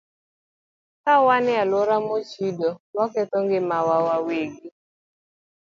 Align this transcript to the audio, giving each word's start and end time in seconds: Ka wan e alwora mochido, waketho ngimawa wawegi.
Ka 1.03 1.13
wan 1.25 1.45
e 1.53 1.55
alwora 1.63 1.97
mochido, 2.07 2.69
waketho 2.95 3.37
ngimawa 3.45 3.95
wawegi. 4.07 4.67